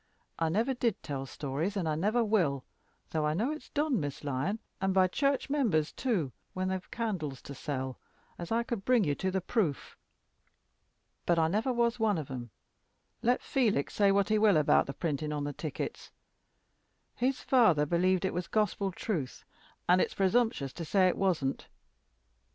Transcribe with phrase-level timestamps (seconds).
[0.39, 2.63] I never did tell stories, and I never will
[3.11, 6.89] though I know it's done, Miss Lyon, and by church members too, when they have
[6.89, 7.99] candles to sell,
[8.39, 9.95] as I could bring you to the proof.
[11.27, 12.49] But I never was one of 'em,
[13.21, 16.09] let Felix say what he will about the printing on the tickets.
[17.15, 19.45] His father believed it was gospel truth,
[19.87, 21.67] and it's presumptuous to say it wasn't.